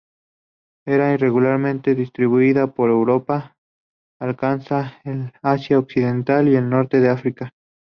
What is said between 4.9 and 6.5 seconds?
el Asia occidental